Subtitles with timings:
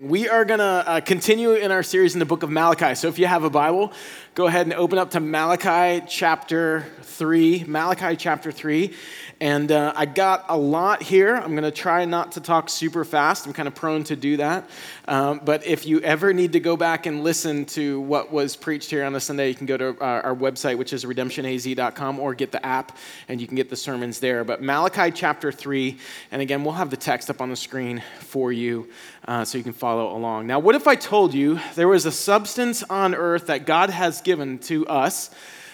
[0.00, 2.96] We are going to uh, continue in our series in the book of Malachi.
[2.96, 3.92] So if you have a Bible,
[4.34, 7.62] go ahead and open up to Malachi chapter 3.
[7.68, 8.92] Malachi chapter 3.
[9.40, 11.36] And uh, I got a lot here.
[11.36, 13.46] I'm going to try not to talk super fast.
[13.46, 14.68] I'm kind of prone to do that.
[15.06, 18.90] Um, but if you ever need to go back and listen to what was preached
[18.90, 22.34] here on a Sunday, you can go to our, our website, which is redemptionaz.com, or
[22.34, 22.96] get the app
[23.28, 24.42] and you can get the sermons there.
[24.42, 25.98] But Malachi chapter 3,
[26.32, 28.88] and again, we'll have the text up on the screen for you
[29.26, 30.46] uh, so you can follow along.
[30.46, 34.20] Now, what if I told you there was a substance on earth that God has
[34.20, 35.30] given to us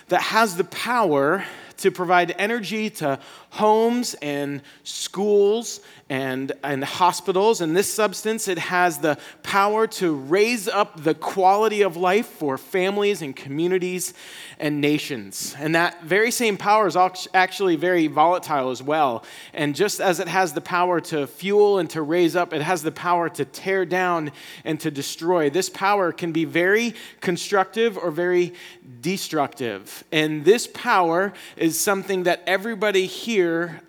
[0.09, 1.45] that has the power
[1.79, 3.19] to provide energy to
[3.51, 7.61] homes and schools and, and hospitals.
[7.61, 12.59] And this substance, it has the power to raise up the quality of life for
[12.59, 14.15] families and communities
[14.59, 15.55] and nations.
[15.59, 16.97] And that very same power is
[17.35, 19.25] actually very volatile as well.
[19.53, 22.83] And just as it has the power to fuel and to raise up, it has
[22.83, 24.33] the power to tear down
[24.65, 25.51] and to destroy.
[25.51, 28.55] This power can be very constructive or very
[29.01, 30.05] destructive.
[30.11, 33.40] And this power is something that everybody here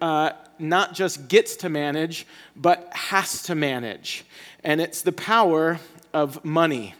[0.02, 4.24] uh, not just gets to manage, but has to manage.
[4.64, 5.80] And it's the power
[6.14, 6.96] of money.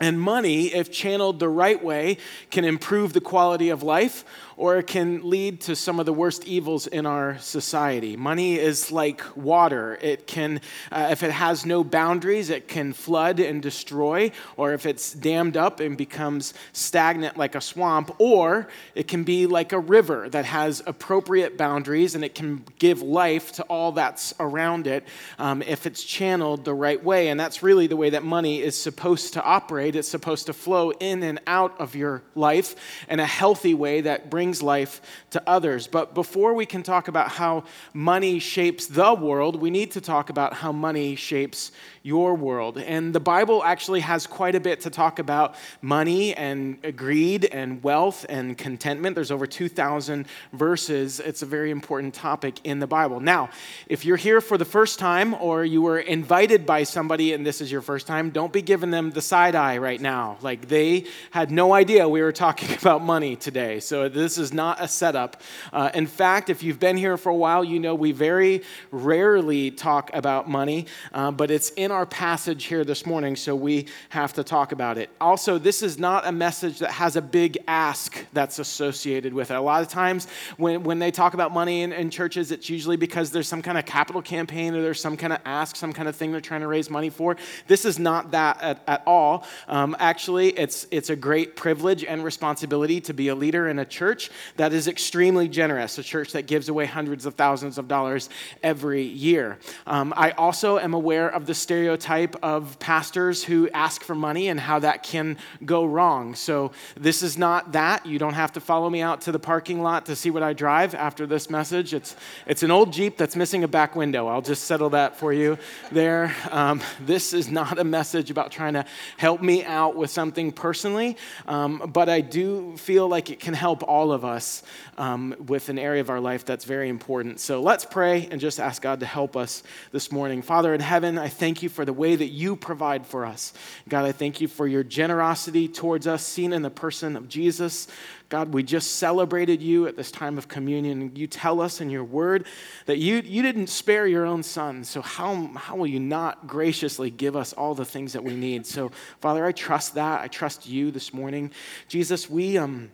[0.00, 2.18] And money, if channeled the right way,
[2.50, 4.24] can improve the quality of life
[4.56, 8.16] or it can lead to some of the worst evils in our society.
[8.16, 9.98] Money is like water.
[10.00, 14.86] It can, uh, if it has no boundaries, it can flood and destroy, or if
[14.86, 19.78] it's dammed up and becomes stagnant like a swamp, or it can be like a
[19.78, 25.04] river that has appropriate boundaries and it can give life to all that's around it
[25.38, 27.28] um, if it's channeled the right way.
[27.28, 29.96] And that's really the way that money is supposed to operate.
[29.96, 32.74] It's supposed to flow in and out of your life
[33.08, 35.88] in a healthy way that brings brings life to others.
[35.88, 40.30] But before we can talk about how money shapes the world, we need to talk
[40.30, 41.72] about how money shapes
[42.06, 42.78] your world.
[42.78, 47.82] And the Bible actually has quite a bit to talk about money and greed and
[47.82, 49.16] wealth and contentment.
[49.16, 51.18] There's over 2,000 verses.
[51.18, 53.18] It's a very important topic in the Bible.
[53.18, 53.50] Now,
[53.88, 57.60] if you're here for the first time or you were invited by somebody and this
[57.60, 60.38] is your first time, don't be giving them the side eye right now.
[60.42, 63.80] Like they had no idea we were talking about money today.
[63.80, 65.42] So this is not a setup.
[65.72, 68.62] Uh, in fact, if you've been here for a while, you know we very
[68.92, 73.86] rarely talk about money, uh, but it's in our passage here this morning, so we
[74.10, 75.08] have to talk about it.
[75.18, 79.54] Also, this is not a message that has a big ask that's associated with it.
[79.54, 82.98] A lot of times when, when they talk about money in, in churches, it's usually
[82.98, 86.06] because there's some kind of capital campaign or there's some kind of ask, some kind
[86.06, 87.34] of thing they're trying to raise money for.
[87.66, 89.46] This is not that at, at all.
[89.66, 93.86] Um, actually, it's, it's a great privilege and responsibility to be a leader in a
[93.86, 98.28] church that is extremely generous, a church that gives away hundreds of thousands of dollars
[98.62, 99.58] every year.
[99.86, 104.48] Um, I also am aware of the stereotype stereotype of pastors who ask for money
[104.48, 106.34] and how that can go wrong.
[106.34, 108.04] So, this is not that.
[108.04, 110.52] You don't have to follow me out to the parking lot to see what I
[110.52, 111.94] drive after this message.
[111.94, 114.26] It's, it's an old Jeep that's missing a back window.
[114.26, 115.58] I'll just settle that for you
[115.92, 116.34] there.
[116.50, 118.84] Um, this is not a message about trying to
[119.16, 123.84] help me out with something personally, um, but I do feel like it can help
[123.84, 124.64] all of us
[124.98, 127.38] um, with an area of our life that's very important.
[127.38, 129.62] So, let's pray and just ask God to help us
[129.92, 130.42] this morning.
[130.42, 133.52] Father in heaven, I thank you for the way that you provide for us.
[133.88, 137.86] God, I thank you for your generosity towards us, seen in the person of Jesus.
[138.30, 141.14] God, we just celebrated you at this time of communion.
[141.14, 142.46] You tell us in your word
[142.86, 144.82] that you, you didn't spare your own son.
[144.84, 148.66] So, how, how will you not graciously give us all the things that we need?
[148.66, 150.22] So, Father, I trust that.
[150.22, 151.52] I trust you this morning.
[151.88, 152.58] Jesus, we.
[152.58, 152.90] Um,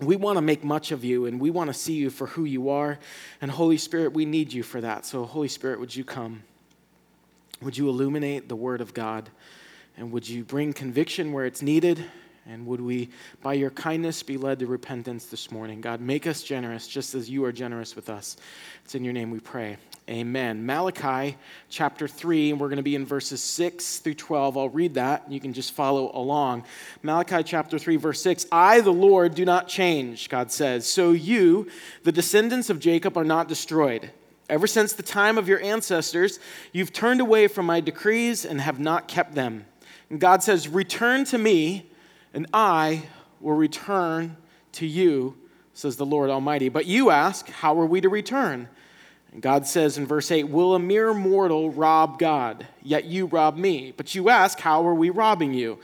[0.00, 2.44] we want to make much of you and we want to see you for who
[2.44, 2.98] you are.
[3.40, 5.06] And Holy Spirit, we need you for that.
[5.06, 6.42] So, Holy Spirit, would you come?
[7.64, 9.30] Would you illuminate the Word of God?
[9.96, 12.04] And would you bring conviction where it's needed?
[12.46, 13.08] And would we,
[13.42, 15.80] by your kindness, be led to repentance this morning?
[15.80, 18.36] God, make us generous just as you are generous with us.
[18.84, 19.78] It's in your name we pray.
[20.10, 20.66] Amen.
[20.66, 21.38] Malachi
[21.70, 24.58] chapter 3, and we're going to be in verses 6 through 12.
[24.58, 25.32] I'll read that.
[25.32, 26.64] You can just follow along.
[27.02, 30.86] Malachi chapter 3, verse 6 I, the Lord, do not change, God says.
[30.86, 31.70] So you,
[32.02, 34.10] the descendants of Jacob, are not destroyed.
[34.48, 36.38] Ever since the time of your ancestors,
[36.72, 39.64] you've turned away from my decrees and have not kept them.
[40.10, 41.90] And God says, Return to me,
[42.34, 43.04] and I
[43.40, 44.36] will return
[44.72, 45.36] to you,
[45.72, 46.68] says the Lord Almighty.
[46.68, 48.68] But you ask, How are we to return?
[49.32, 52.66] And God says in verse 8, Will a mere mortal rob God?
[52.82, 53.94] Yet you rob me.
[53.96, 55.78] But you ask, How are we robbing you?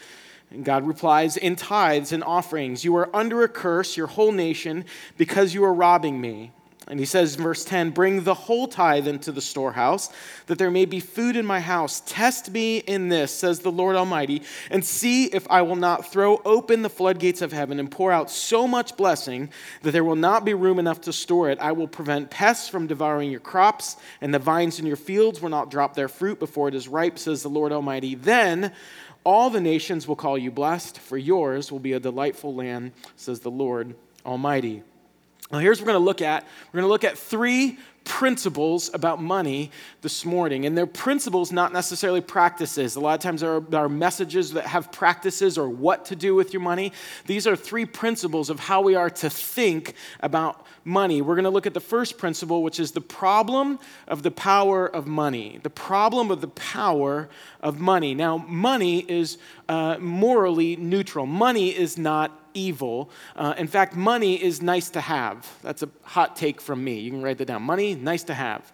[0.51, 2.85] And God replies, In tithes and offerings.
[2.85, 4.85] You are under a curse, your whole nation,
[5.17, 6.53] because you are robbing me.
[6.91, 10.11] And he says verse 10 Bring the whole tithe into the storehouse,
[10.47, 12.03] that there may be food in my house.
[12.05, 16.43] Test me in this, says the Lord Almighty, and see if I will not throw
[16.45, 19.51] open the floodgates of heaven and pour out so much blessing
[19.83, 21.61] that there will not be room enough to store it.
[21.61, 25.49] I will prevent pests from devouring your crops, and the vines in your fields will
[25.49, 28.17] not drop their fruit before it is ripe, says the Lord Almighty.
[28.17, 28.73] Then
[29.23, 33.39] all the nations will call you blessed, for yours will be a delightful land, says
[33.39, 33.95] the Lord
[34.27, 34.83] Almighty.
[35.51, 36.45] Now, here's what we're going to look at.
[36.73, 39.71] We're going to look at three principles about money
[40.01, 40.65] this morning.
[40.65, 42.97] And they're principles, not necessarily practices.
[42.97, 46.17] A lot of times there are, there are, messages that have practices or what to
[46.17, 46.93] do with your money.
[47.27, 51.21] These are three principles of how we are to think about money.
[51.21, 54.87] We're going to look at the first principle, which is the problem of the power
[54.87, 55.61] of money.
[55.63, 57.29] The problem of the power
[57.61, 58.15] of money.
[58.15, 59.39] Now, money is
[59.69, 63.11] uh, morally neutral, money is not evil.
[63.37, 65.49] Uh, in fact, money is nice to have.
[65.63, 66.99] That's a hot take from me.
[66.99, 67.63] You can write that down.
[67.63, 68.73] Money, nice to have.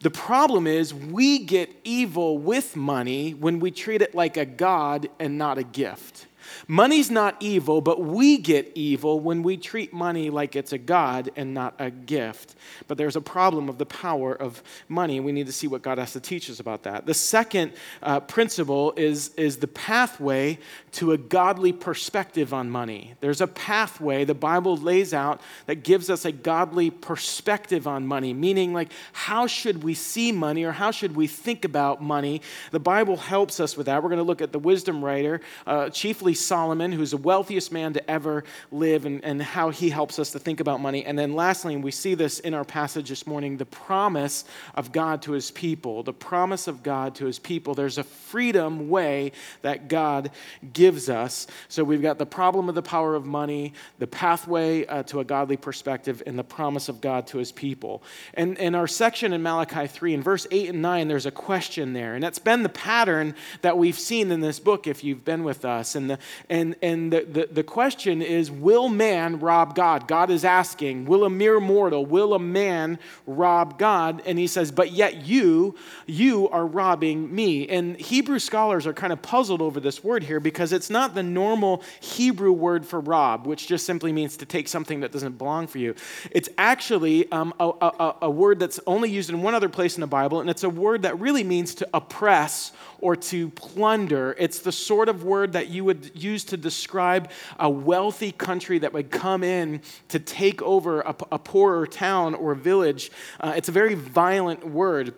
[0.00, 5.08] The problem is, we get evil with money when we treat it like a God
[5.18, 6.26] and not a gift.
[6.68, 11.30] Money's not evil, but we get evil when we treat money like it's a God
[11.36, 12.54] and not a gift.
[12.88, 15.98] But there's a problem of the power of money, we need to see what God
[15.98, 17.06] has to teach us about that.
[17.06, 20.58] The second uh, principle is, is the pathway
[20.92, 23.14] to a godly perspective on money.
[23.20, 28.32] There's a pathway the Bible lays out that gives us a godly perspective on money,
[28.32, 32.42] meaning, like, how should we see money or how should we think about money?
[32.70, 34.02] The Bible helps us with that.
[34.02, 37.92] We're going to look at the wisdom writer, uh, chiefly Solomon, who's the wealthiest man
[37.94, 41.04] to ever live, and, and how he helps us to think about money.
[41.04, 44.44] And then lastly, and we see this in our passage this morning, the promise
[44.74, 46.02] of God to his people.
[46.02, 47.74] The promise of God to his people.
[47.74, 49.32] There's a freedom way
[49.62, 50.30] that God
[50.72, 51.46] gives us.
[51.68, 55.24] So we've got the problem of the power of money, the pathway uh, to a
[55.24, 58.02] godly perspective, and the promise of God to his people.
[58.34, 61.92] And in our section in Malachi 3, in verse 8 and 9, there's a question
[61.92, 62.14] there.
[62.14, 65.64] And that's been the pattern that we've seen in this book if you've been with
[65.64, 65.94] us.
[65.94, 66.18] And the,
[66.48, 70.08] and, and the, the, the question is Will man rob God?
[70.08, 74.22] God is asking, Will a mere mortal, will a man rob God?
[74.26, 75.74] And he says, But yet you,
[76.06, 77.68] you are robbing me.
[77.68, 81.22] And Hebrew scholars are kind of puzzled over this word here because it's not the
[81.22, 85.66] normal Hebrew word for rob, which just simply means to take something that doesn't belong
[85.66, 85.94] for you.
[86.30, 90.00] It's actually um, a, a, a word that's only used in one other place in
[90.00, 92.72] the Bible, and it's a word that really means to oppress
[93.04, 94.34] or to plunder.
[94.38, 98.92] It's the sort of word that you would use to describe a wealthy country that
[98.92, 103.10] would come in to take over a, a poorer town or village.
[103.40, 105.14] Uh, it's a very violent word.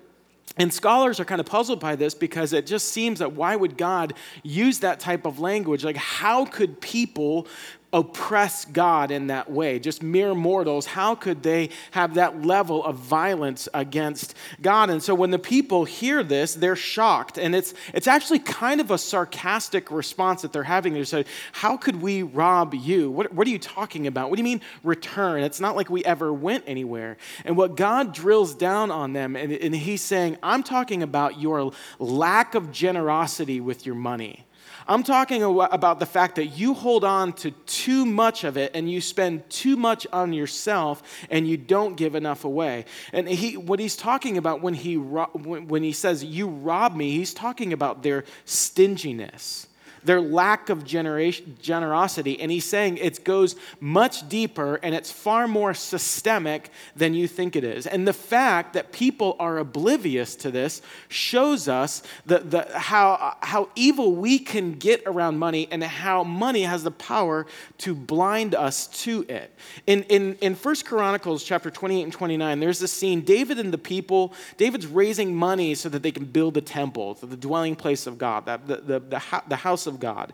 [0.58, 3.76] And scholars are kind of puzzled by this because it just seems that why would
[3.76, 5.84] God use that type of language?
[5.84, 7.46] Like, how could people
[7.92, 9.78] oppress God in that way.
[9.78, 14.90] Just mere mortals, how could they have that level of violence against God?
[14.90, 17.38] And so when the people hear this, they're shocked.
[17.38, 20.94] And it's, it's actually kind of a sarcastic response that they're having.
[20.94, 23.10] They say, How could we rob you?
[23.10, 24.30] What, what are you talking about?
[24.30, 25.42] What do you mean return?
[25.42, 27.16] It's not like we ever went anywhere.
[27.44, 31.72] And what God drills down on them, and, and he's saying, I'm talking about your
[31.98, 34.45] lack of generosity with your money.
[34.88, 38.90] I'm talking about the fact that you hold on to too much of it and
[38.90, 42.84] you spend too much on yourself and you don't give enough away.
[43.12, 47.34] And he, what he's talking about when he, when he says, You rob me, he's
[47.34, 49.66] talking about their stinginess
[50.06, 52.40] their lack of generosity.
[52.40, 57.56] And he's saying it goes much deeper and it's far more systemic than you think
[57.56, 57.86] it is.
[57.86, 63.68] And the fact that people are oblivious to this shows us the, the, how, how
[63.74, 67.46] evil we can get around money and how money has the power
[67.78, 69.52] to blind us to it.
[69.86, 73.78] In, in, in 1 Chronicles chapter 28 and 29, there's this scene David and the
[73.78, 78.18] people, David's raising money so that they can build a temple, the dwelling place of
[78.18, 80.32] God, the, the, the, the house of of God.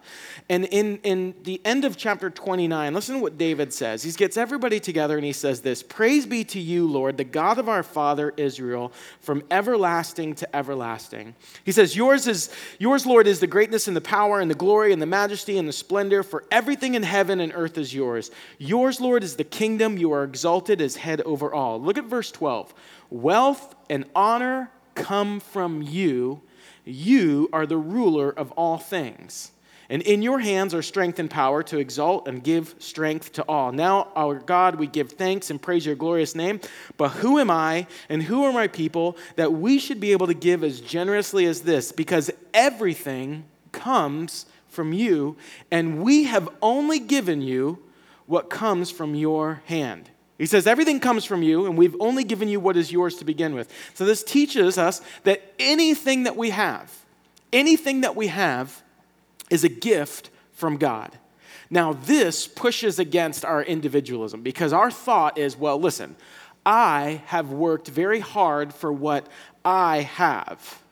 [0.48, 4.02] And in, in the end of chapter 29, listen to what David says.
[4.02, 7.58] He gets everybody together and he says this Praise be to you, Lord, the God
[7.58, 11.34] of our father Israel, from everlasting to everlasting.
[11.64, 14.92] He says, Yours is yours, Lord, is the greatness and the power and the glory
[14.92, 18.30] and the majesty and the splendor, for everything in heaven and earth is yours.
[18.58, 19.96] Yours, Lord, is the kingdom.
[19.96, 21.80] You are exalted as head over all.
[21.80, 22.74] Look at verse 12.
[23.10, 26.42] Wealth and honor come from you.
[26.84, 29.52] You are the ruler of all things.
[29.88, 33.72] And in your hands are strength and power to exalt and give strength to all.
[33.72, 36.60] Now, our God, we give thanks and praise your glorious name.
[36.96, 40.34] But who am I and who are my people that we should be able to
[40.34, 41.92] give as generously as this?
[41.92, 45.36] Because everything comes from you,
[45.70, 47.78] and we have only given you
[48.24, 50.08] what comes from your hand.
[50.42, 53.24] He says, Everything comes from you, and we've only given you what is yours to
[53.24, 53.72] begin with.
[53.94, 56.92] So this teaches us that anything that we have,
[57.52, 58.82] anything that we have
[59.50, 61.16] is a gift from God.
[61.70, 66.16] Now, this pushes against our individualism because our thought is, well, listen,
[66.66, 69.28] I have worked very hard for what
[69.64, 70.82] I have.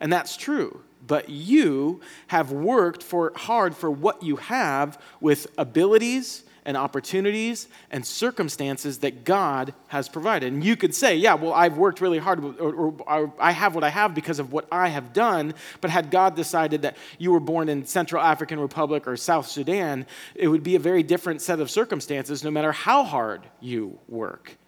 [0.00, 0.80] And that's true.
[1.06, 8.04] But you have worked for, hard for what you have with abilities and opportunities and
[8.04, 10.52] circumstances that God has provided.
[10.52, 13.74] And you could say, yeah, well, I've worked really hard, or, or, or, I have
[13.76, 15.54] what I have because of what I have done.
[15.80, 20.06] But had God decided that you were born in Central African Republic or South Sudan,
[20.34, 24.58] it would be a very different set of circumstances no matter how hard you work.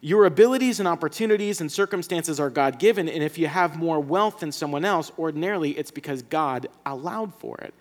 [0.00, 4.40] Your abilities and opportunities and circumstances are God given, and if you have more wealth
[4.40, 7.72] than someone else, ordinarily it's because God allowed for it.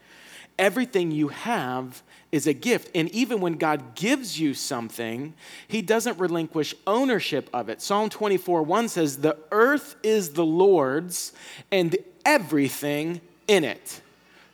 [0.62, 2.91] Everything you have is a gift.
[2.94, 5.34] And even when God gives you something,
[5.68, 7.82] He doesn't relinquish ownership of it.
[7.82, 11.34] Psalm 24 1 says, The earth is the Lord's
[11.72, 14.01] and everything in it,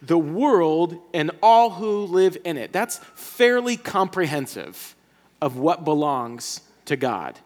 [0.01, 2.71] the world and all who live in it.
[2.71, 4.95] That's fairly comprehensive
[5.41, 7.37] of what belongs to God.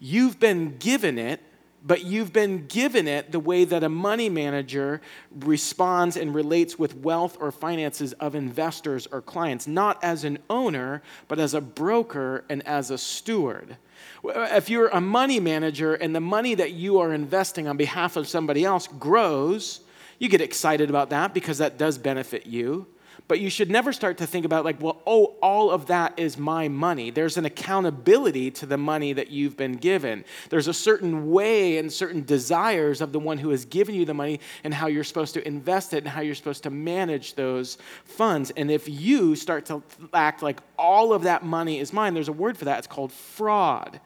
[0.00, 1.40] You've been given it
[1.88, 5.00] but you've been given it the way that a money manager
[5.40, 11.02] responds and relates with wealth or finances of investors or clients, not as an owner,
[11.28, 13.78] but as a broker and as a steward.
[14.22, 18.28] If you're a money manager and the money that you are investing on behalf of
[18.28, 19.80] somebody else grows,
[20.18, 22.86] you get excited about that because that does benefit you.
[23.26, 26.38] But you should never start to think about, like, well, oh, all of that is
[26.38, 27.10] my money.
[27.10, 30.24] There's an accountability to the money that you've been given.
[30.50, 34.14] There's a certain way and certain desires of the one who has given you the
[34.14, 37.78] money and how you're supposed to invest it and how you're supposed to manage those
[38.04, 38.50] funds.
[38.56, 39.82] And if you start to
[40.14, 42.78] act like all of that money is mine, there's a word for that.
[42.78, 44.00] It's called fraud.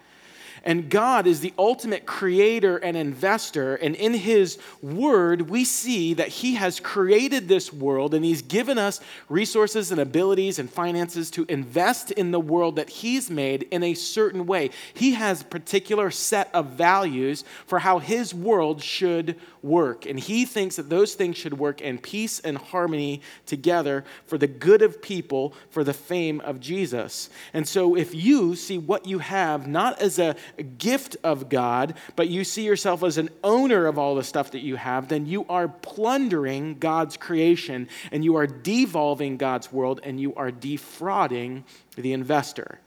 [0.64, 3.74] And God is the ultimate creator and investor.
[3.76, 8.78] And in His Word, we see that He has created this world and He's given
[8.78, 13.82] us resources and abilities and finances to invest in the world that He's made in
[13.82, 14.70] a certain way.
[14.94, 20.06] He has a particular set of values for how His world should work.
[20.06, 24.46] And He thinks that those things should work in peace and harmony together for the
[24.46, 27.30] good of people, for the fame of Jesus.
[27.52, 32.28] And so if you see what you have not as a gift of God, but
[32.28, 35.44] you see yourself as an owner of all the stuff that you have, then you
[35.48, 41.64] are plundering God's creation and you are devolving God's world and you are defrauding
[41.96, 42.78] the investor.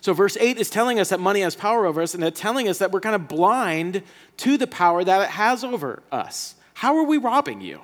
[0.00, 2.68] So, verse 8 is telling us that money has power over us, and it's telling
[2.68, 4.02] us that we're kind of blind
[4.38, 6.54] to the power that it has over us.
[6.74, 7.80] How are we robbing you?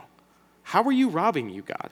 [0.63, 1.91] How are you robbing you, God?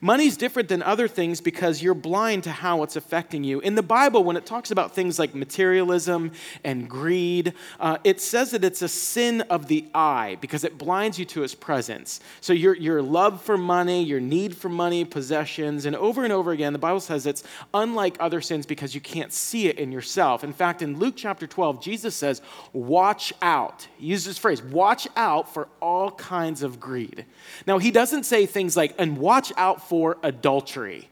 [0.00, 3.60] Money's different than other things because you're blind to how it's affecting you.
[3.60, 6.32] In the Bible, when it talks about things like materialism
[6.64, 11.18] and greed, uh, it says that it's a sin of the eye because it blinds
[11.18, 12.20] you to its presence.
[12.40, 16.52] So your, your love for money, your need for money, possessions, and over and over
[16.52, 20.44] again, the Bible says it's unlike other sins because you can't see it in yourself.
[20.44, 22.42] In fact, in Luke chapter 12, Jesus says,
[22.72, 23.86] Watch out.
[23.98, 27.24] He uses this phrase, watch out for all kinds of greed.
[27.66, 31.08] Now, he doesn't say things like, and watch out out for adultery.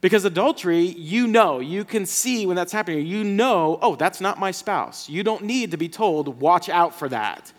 [0.00, 3.06] Because adultery, you know, you can see when that's happening.
[3.06, 5.08] You know, oh, that's not my spouse.
[5.08, 7.52] You don't need to be told, watch out for that.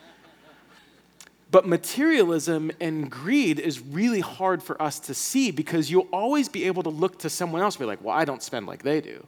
[1.49, 6.65] But materialism and greed is really hard for us to see because you'll always be
[6.65, 9.01] able to look to someone else and be like, well, I don't spend like they
[9.01, 9.25] do,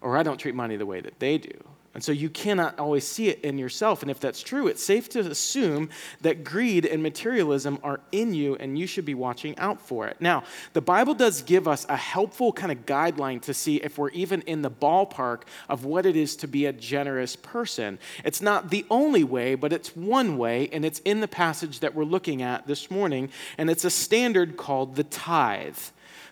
[0.00, 1.58] or I don't treat money the way that they do.
[1.94, 4.02] And so you cannot always see it in yourself.
[4.02, 5.90] And if that's true, it's safe to assume
[6.22, 10.16] that greed and materialism are in you and you should be watching out for it.
[10.20, 14.10] Now, the Bible does give us a helpful kind of guideline to see if we're
[14.10, 18.00] even in the ballpark of what it is to be a generous person.
[18.24, 21.94] It's not the only way, but it's one way, and it's in the passage that
[21.94, 23.30] we're looking at this morning.
[23.56, 25.78] And it's a standard called the tithe.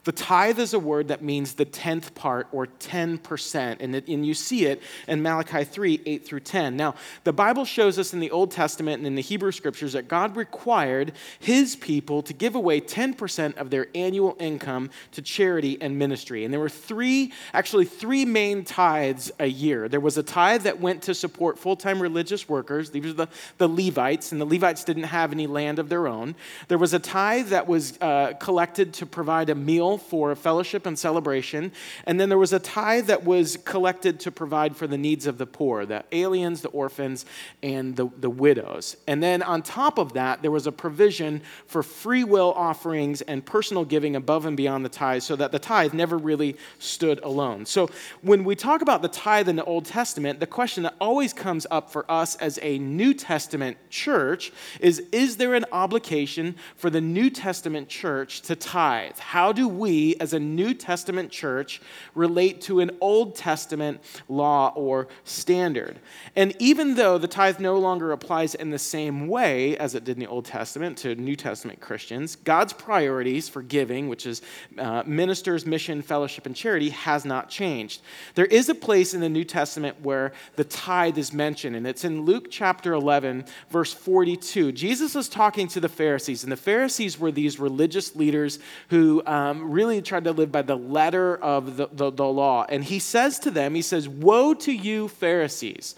[0.05, 4.27] The tithe is a word that means the tenth part or 10%, and, it, and
[4.27, 6.77] you see it in Malachi 3 8 through 10.
[6.77, 10.09] Now, the Bible shows us in the Old Testament and in the Hebrew scriptures that
[10.09, 15.97] God required his people to give away 10% of their annual income to charity and
[15.99, 16.45] ministry.
[16.45, 19.89] And there were three, actually, three main tithes a year.
[19.89, 23.29] There was a tithe that went to support full time religious workers, these were the,
[23.59, 26.35] the Levites, and the Levites didn't have any land of their own.
[26.67, 30.99] There was a tithe that was uh, collected to provide a meal for fellowship and
[30.99, 31.73] celebration.
[32.07, 35.39] And then there was a tithe that was collected to provide for the needs of
[35.39, 37.27] the poor, the aliens, the orphans,
[37.63, 38.97] and the, the widows.
[39.07, 43.45] And then on top of that, there was a provision for free will offerings and
[43.45, 47.67] personal giving above and beyond the tithe so that the tithe never really stood alone.
[47.67, 47.89] So
[48.23, 51.67] when we talk about the tithe in the Old Testament, the question that always comes
[51.71, 57.01] up for us as a New Testament church is Is there an obligation for the
[57.01, 59.19] New Testament church to tithe?
[59.19, 59.82] How do we,
[60.21, 61.81] as a New Testament church,
[62.15, 65.99] relate to an Old Testament law or standard?
[66.37, 70.17] And even though the tithe no longer applies in the same way as it did
[70.17, 74.43] in the Old Testament to New Testament Christians, God's priorities for giving, which is
[74.79, 78.03] uh, ministers, mission, fellowship, and charity, has not changed.
[78.35, 82.05] There is a place in the New Testament where the tithe is mentioned, and it's
[82.05, 84.73] in Luke chapter 11, verse 42.
[84.73, 88.59] Jesus is talking to the Pharisees, and the Pharisees were these religious leaders
[88.89, 92.67] who um, really tried to live by the letter of the, the, the law.
[92.69, 95.95] And he says to them, He says, Woe to you, Pharisees!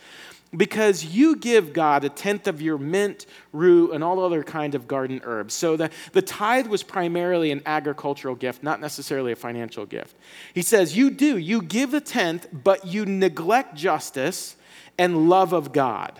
[0.56, 4.86] because you give God a tenth of your mint, rue, and all other kind of
[4.86, 5.54] garden herbs.
[5.54, 10.16] So the, the tithe was primarily an agricultural gift, not necessarily a financial gift.
[10.52, 14.56] He says, You do, you give the tenth, but you neglect justice
[14.98, 16.18] and love of God.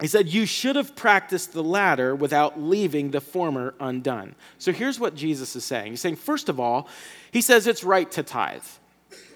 [0.00, 4.34] He said, You should have practiced the latter without leaving the former undone.
[4.58, 5.92] So here's what Jesus is saying.
[5.92, 6.88] He's saying, first of all,
[7.32, 8.62] he says it's right to tithe.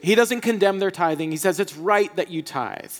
[0.01, 2.93] He doesn't condemn their tithing, he says it's right that you tithe.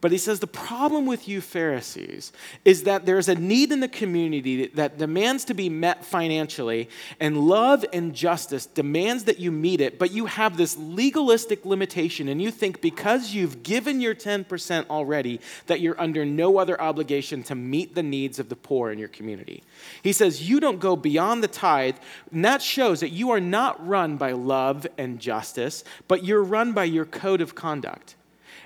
[0.00, 2.32] But he says the problem with you Pharisees
[2.64, 6.88] is that there's a need in the community that demands to be met financially,
[7.18, 12.28] and love and justice demands that you meet it, but you have this legalistic limitation,
[12.28, 17.42] and you think because you've given your 10% already, that you're under no other obligation
[17.42, 19.62] to meet the needs of the poor in your community.
[20.02, 21.96] He says you don't go beyond the tithe,
[22.32, 26.72] and that shows that you are not run by love and justice, but you're run
[26.72, 28.14] by your code of conduct.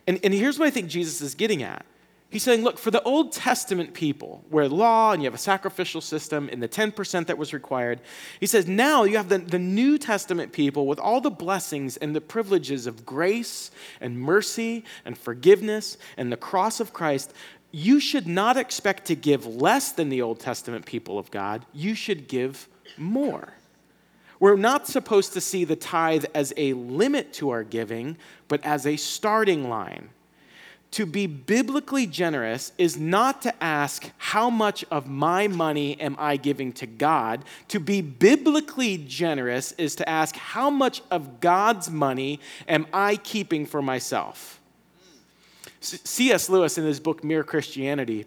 [0.07, 1.85] And, and here's what I think Jesus is getting at.
[2.35, 6.01] He's saying, look, for the Old Testament people, where law and you have a sacrificial
[6.01, 8.01] system and the 10% that was required,
[8.41, 12.13] he says, now you have the, the New Testament people with all the blessings and
[12.13, 13.71] the privileges of grace
[14.01, 17.33] and mercy and forgiveness and the cross of Christ.
[17.71, 21.65] You should not expect to give less than the Old Testament people of God.
[21.73, 22.67] You should give
[22.99, 23.53] more.
[24.45, 28.87] We're not supposed to see the tithe as a limit to our giving, but as
[28.87, 30.11] a starting line.
[30.91, 36.37] To be biblically generous is not to ask, How much of my money am I
[36.37, 37.43] giving to God?
[37.69, 43.65] To be biblically generous is to ask, How much of God's money am I keeping
[43.65, 44.61] for myself?
[45.81, 46.51] C.S.
[46.51, 48.27] Lewis, in his book Mere Christianity,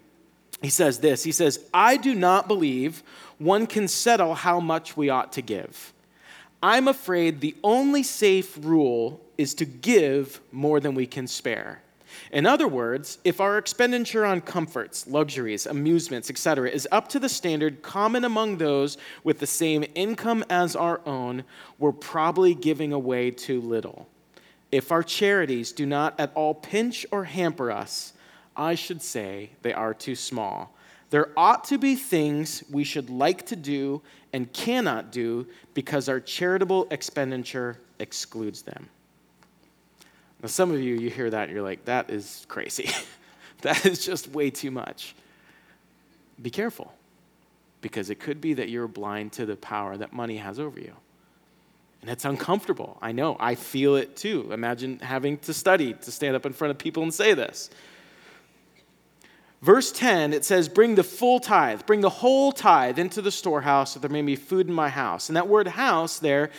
[0.62, 3.04] he says this He says, I do not believe
[3.38, 5.94] one can settle how much we ought to give.
[6.62, 11.82] I'm afraid the only safe rule is to give more than we can spare.
[12.32, 17.28] In other words, if our expenditure on comforts, luxuries, amusements, etc., is up to the
[17.28, 21.44] standard common among those with the same income as our own,
[21.78, 24.08] we're probably giving away too little.
[24.72, 28.12] If our charities do not at all pinch or hamper us,
[28.56, 30.74] I should say they are too small.
[31.10, 36.20] There ought to be things we should like to do and cannot do because our
[36.20, 38.88] charitable expenditure excludes them.
[40.42, 42.90] Now, some of you, you hear that and you're like, that is crazy.
[43.62, 45.14] that is just way too much.
[46.40, 46.92] Be careful
[47.80, 50.92] because it could be that you're blind to the power that money has over you.
[52.02, 52.96] And it's uncomfortable.
[53.02, 53.36] I know.
[53.40, 54.52] I feel it too.
[54.52, 57.70] Imagine having to study to stand up in front of people and say this.
[59.60, 63.94] Verse 10, it says, Bring the full tithe, bring the whole tithe into the storehouse
[63.94, 65.28] that there may be food in my house.
[65.28, 66.50] And that word house there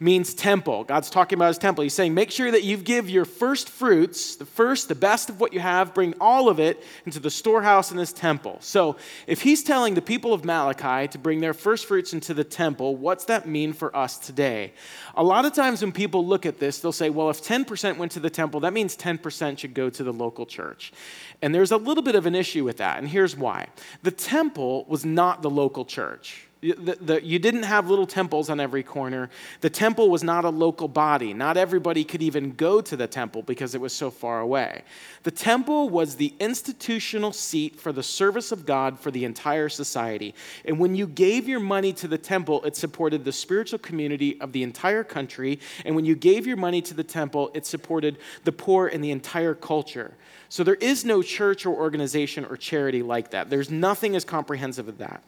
[0.00, 0.82] means temple.
[0.82, 1.82] God's talking about his temple.
[1.82, 5.38] He's saying, Make sure that you give your first fruits, the first, the best of
[5.38, 8.58] what you have, bring all of it into the storehouse in his temple.
[8.60, 8.96] So
[9.28, 12.96] if he's telling the people of Malachi to bring their first fruits into the temple,
[12.96, 14.72] what's that mean for us today?
[15.14, 18.10] A lot of times when people look at this, they'll say, Well, if 10% went
[18.12, 20.92] to the temple, that means 10% should go to the local church.
[21.40, 23.68] And there's a little bit of an issue with that, and here's why.
[24.02, 26.47] The temple was not the local church.
[26.60, 29.30] The, the, you didn't have little temples on every corner.
[29.60, 31.32] The temple was not a local body.
[31.32, 34.82] Not everybody could even go to the temple because it was so far away.
[35.22, 40.34] The temple was the institutional seat for the service of God for the entire society.
[40.64, 44.50] And when you gave your money to the temple, it supported the spiritual community of
[44.50, 45.60] the entire country.
[45.84, 49.12] And when you gave your money to the temple, it supported the poor in the
[49.12, 50.14] entire culture.
[50.48, 53.50] So there is no church or organization or charity like that.
[53.50, 55.22] There's nothing as comprehensive as that.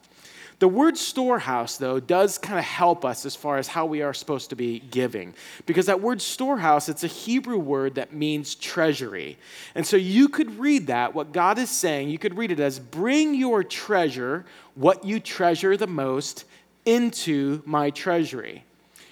[0.61, 4.13] The word storehouse, though, does kind of help us as far as how we are
[4.13, 5.33] supposed to be giving.
[5.65, 9.39] Because that word storehouse, it's a Hebrew word that means treasury.
[9.73, 12.77] And so you could read that, what God is saying, you could read it as
[12.77, 14.45] bring your treasure,
[14.75, 16.45] what you treasure the most,
[16.85, 18.63] into my treasury.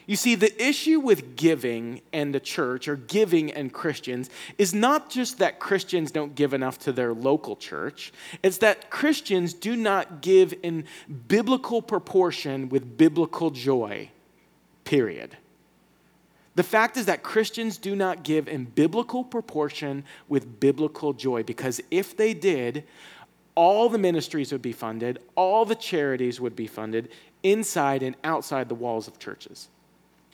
[0.09, 5.11] You see, the issue with giving and the church, or giving and Christians, is not
[5.11, 10.23] just that Christians don't give enough to their local church, it's that Christians do not
[10.23, 10.85] give in
[11.27, 14.09] biblical proportion with biblical joy,
[14.83, 15.37] period.
[16.55, 21.81] The fact is that Christians do not give in biblical proportion with biblical joy because
[21.91, 22.83] if they did,
[23.53, 27.09] all the ministries would be funded, all the charities would be funded
[27.43, 29.69] inside and outside the walls of churches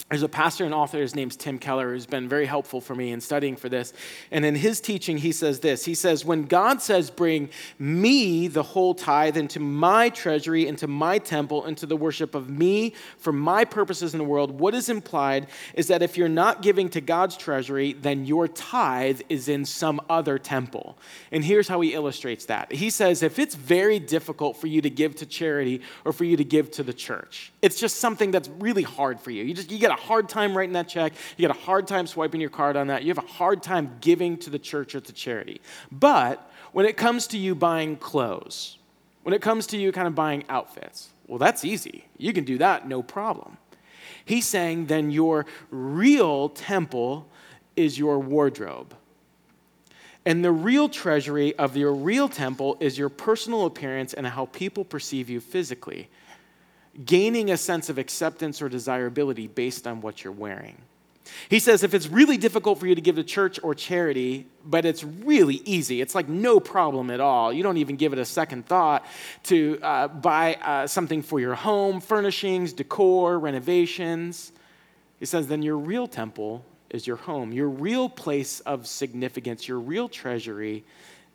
[0.10, 3.12] there's a pastor and author, his name's Tim Keller, who's been very helpful for me
[3.12, 3.91] in studying for this.
[4.29, 8.62] And in his teaching, he says this He says, When God says, Bring me the
[8.62, 13.65] whole tithe into my treasury, into my temple, into the worship of me for my
[13.65, 17.36] purposes in the world, what is implied is that if you're not giving to God's
[17.36, 20.99] treasury, then your tithe is in some other temple.
[21.31, 22.71] And here's how he illustrates that.
[22.71, 26.38] He says, If it's very difficult for you to give to charity or for you
[26.38, 29.43] to give to the church, it's just something that's really hard for you.
[29.43, 31.13] You just you get a hard time writing that check.
[31.38, 33.04] You get a hard time swiping your card on that.
[33.04, 35.62] You have a hard time giving to the church or to charity.
[35.91, 38.78] But when it comes to you buying clothes,
[39.24, 42.06] when it comes to you kind of buying outfits, well, that's easy.
[42.17, 43.58] You can do that, no problem.
[44.24, 47.28] He's saying then your real temple
[47.76, 48.95] is your wardrobe.
[50.26, 54.84] And the real treasury of your real temple is your personal appearance and how people
[54.84, 56.10] perceive you physically
[57.03, 60.77] gaining a sense of acceptance or desirability based on what you're wearing.
[61.49, 64.86] He says if it's really difficult for you to give to church or charity, but
[64.86, 67.51] it's really easy, it's like no problem at all.
[67.51, 69.05] You don't even give it a second thought
[69.43, 74.51] to uh, buy uh, something for your home, furnishings, decor, renovations.
[75.19, 77.51] He says then your real temple is your home.
[77.51, 80.84] Your real place of significance, your real treasury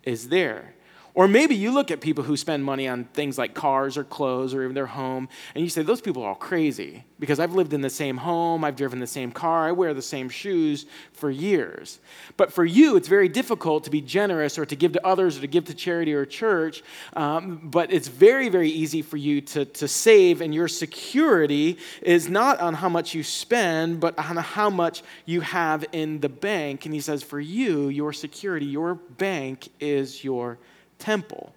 [0.04, 0.74] is there.
[1.14, 4.54] Or maybe you look at people who spend money on things like cars or clothes
[4.54, 7.72] or even their home, and you say, Those people are all crazy because I've lived
[7.72, 11.30] in the same home, I've driven the same car, I wear the same shoes for
[11.30, 11.98] years.
[12.36, 15.42] But for you, it's very difficult to be generous or to give to others or
[15.42, 16.82] to give to charity or church,
[17.14, 22.28] um, but it's very, very easy for you to, to save, and your security is
[22.28, 26.86] not on how much you spend, but on how much you have in the bank.
[26.86, 30.58] And he says, For you, your security, your bank is your
[31.00, 31.52] temple.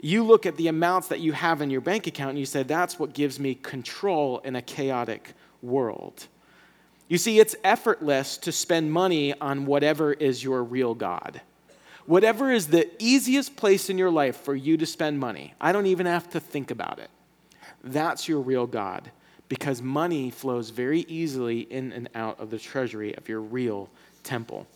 [0.00, 2.62] You look at the amounts that you have in your bank account and you say,
[2.62, 6.28] that's what gives me control in a chaotic world.
[7.08, 11.40] You see, it's effortless to spend money on whatever is your real God.
[12.06, 15.86] Whatever is the easiest place in your life for you to spend money, I don't
[15.86, 17.10] even have to think about it.
[17.82, 19.10] That's your real God
[19.48, 23.88] because money flows very easily in and out of the treasury of your real
[24.22, 24.66] temple.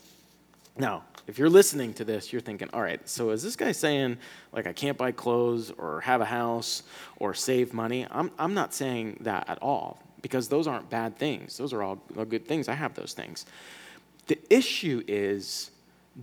[0.77, 4.17] Now, if you're listening to this, you're thinking, all right, so is this guy saying,
[4.51, 6.83] like, I can't buy clothes or have a house
[7.17, 8.05] or save money?
[8.11, 11.57] I'm, I'm not saying that at all because those aren't bad things.
[11.57, 12.67] Those are all uh, good things.
[12.67, 13.45] I have those things.
[14.27, 15.71] The issue is,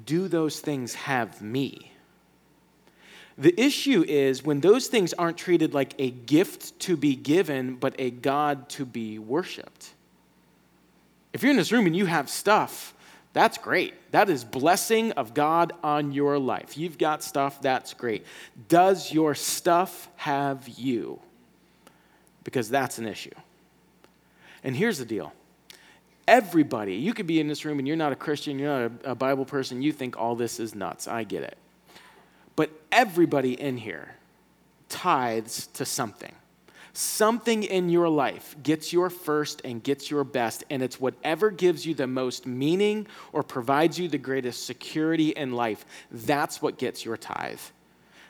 [0.04, 1.92] do those things have me?
[3.38, 7.94] The issue is when those things aren't treated like a gift to be given, but
[7.98, 9.94] a God to be worshiped.
[11.32, 12.94] If you're in this room and you have stuff,
[13.32, 13.94] that's great.
[14.10, 16.76] That is blessing of God on your life.
[16.76, 18.26] You've got stuff, that's great.
[18.68, 21.20] Does your stuff have you?
[22.42, 23.30] Because that's an issue.
[24.64, 25.32] And here's the deal.
[26.26, 29.14] Everybody, you could be in this room and you're not a Christian, you're not a,
[29.14, 31.08] Bible person, you think all this is nuts.
[31.08, 31.56] I get it.
[32.56, 34.14] But everybody in here
[34.88, 36.32] tithes to something.
[36.92, 41.87] Something in your life gets your first and gets your best, and it's whatever gives
[41.87, 45.85] you the most meaning or provides you the greatest security in life.
[46.11, 47.61] That's what gets your tithe.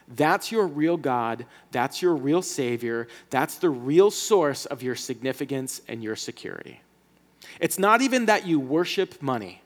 [0.08, 1.46] That's your real God.
[1.70, 3.08] That's your real Savior.
[3.30, 6.80] That's the real source of your significance and your security.
[7.60, 9.62] It's not even that you worship money.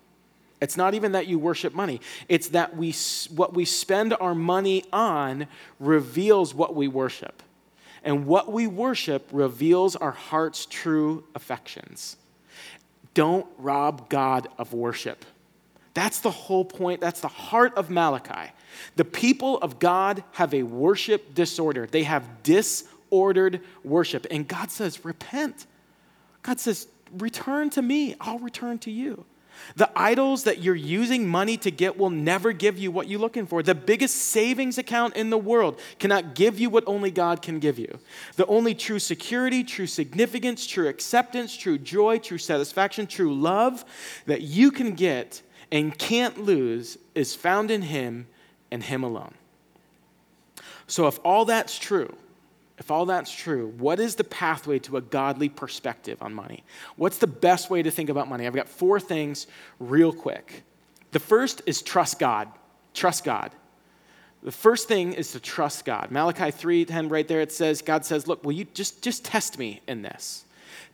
[0.61, 2.01] It's not even that you worship money.
[2.29, 2.95] It's that we,
[3.35, 5.47] what we spend our money on
[5.81, 7.43] reveals what we worship
[8.05, 12.17] and what we worship reveals our heart's true affections.
[13.15, 15.25] Don't rob God of worship.
[15.95, 17.01] That's the whole point.
[17.01, 18.53] That's the heart of Malachi.
[18.97, 24.27] The people of God have a worship disorder, they have disordered worship.
[24.31, 25.67] And God says, Repent.
[26.43, 29.25] God says, Return to me, I'll return to you.
[29.77, 33.47] The idols that you're using money to get will never give you what you're looking
[33.47, 33.63] for.
[33.63, 37.79] The biggest savings account in the world cannot give you what only God can give
[37.79, 37.99] you.
[38.37, 43.85] The only true security, true significance, true acceptance, true joy, true satisfaction, true love
[44.27, 48.27] that you can get and can't lose is found in Him
[48.71, 49.35] and Him alone.
[50.87, 52.15] So, if all that's true,
[52.79, 56.65] if all that's true, what is the pathway to a godly perspective on money?
[56.97, 58.47] What's the best way to think about money?
[58.47, 59.47] I've got four things
[59.79, 60.65] real quick.
[61.13, 62.49] The first is trust God.
[62.93, 63.53] Trust God.
[64.43, 66.11] The first thing is to trust God.
[66.11, 69.81] Malachi 3:10 right there it says God says, "Look, will you just just test me
[69.87, 70.45] in this?"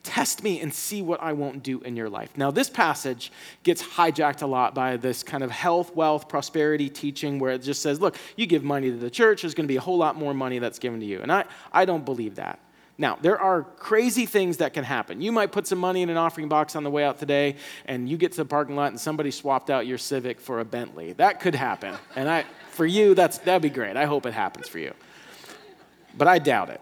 [0.03, 2.31] Test me and see what I won't do in your life.
[2.37, 3.31] Now, this passage
[3.65, 7.83] gets hijacked a lot by this kind of health, wealth, prosperity teaching where it just
[7.83, 10.17] says, look, you give money to the church, there's going to be a whole lot
[10.17, 11.21] more money that's given to you.
[11.21, 12.59] And I, I don't believe that.
[12.97, 15.23] Now, there are crazy things that can happen.
[15.23, 18.09] You might put some money in an offering box on the way out today, and
[18.09, 21.15] you get to the parking lot and somebody swapped out your Civic for a Bentley.
[21.15, 21.95] That could happen.
[22.15, 23.97] And I, for you, that's, that'd be great.
[23.97, 24.93] I hope it happens for you.
[26.17, 26.81] But I doubt it.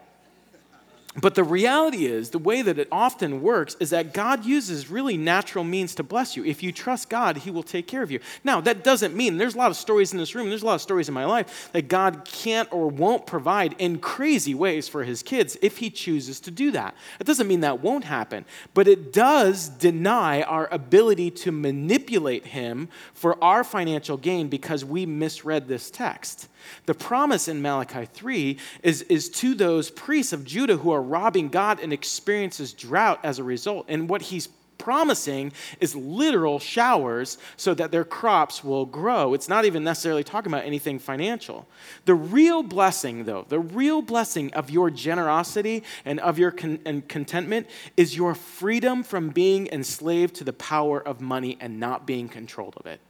[1.17, 5.17] But the reality is, the way that it often works is that God uses really
[5.17, 6.45] natural means to bless you.
[6.45, 8.21] If you trust God, He will take care of you.
[8.45, 10.75] Now, that doesn't mean there's a lot of stories in this room, there's a lot
[10.75, 15.03] of stories in my life that God can't or won't provide in crazy ways for
[15.03, 16.95] His kids if He chooses to do that.
[17.19, 18.45] It doesn't mean that won't happen,
[18.75, 25.07] but it does deny our ability to manipulate Him for our financial gain because we
[25.07, 26.49] misread this text.
[26.87, 31.49] The promise in Malachi 3 is, is to those priests of Judah who are robbing
[31.49, 33.87] God and experiences drought as a result.
[33.89, 39.35] And what he's promising is literal showers so that their crops will grow.
[39.35, 41.67] It's not even necessarily talking about anything financial.
[42.05, 47.07] The real blessing, though, the real blessing of your generosity and of your con- and
[47.07, 52.29] contentment is your freedom from being enslaved to the power of money and not being
[52.29, 53.01] controlled of it.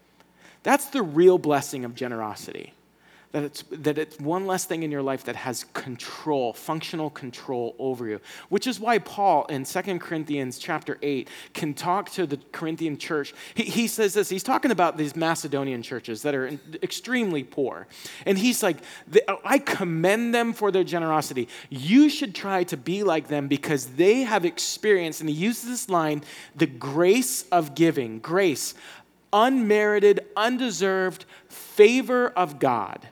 [0.63, 2.73] That's the real blessing of generosity
[3.33, 7.77] that it's, that it's one less thing in your life that has control, functional control
[7.79, 8.21] over you.
[8.49, 13.35] Which is why Paul in 2 Corinthians chapter 8 can talk to the Corinthian church.
[13.55, 17.87] He, he says this, he's talking about these Macedonian churches that are extremely poor.
[18.25, 18.79] And he's like,
[19.45, 21.49] I commend them for their generosity.
[21.69, 25.89] You should try to be like them because they have experienced, and he uses this
[25.91, 26.23] line,
[26.57, 28.75] the grace of giving, grace,
[29.35, 33.07] unmerited, undeserved favor of God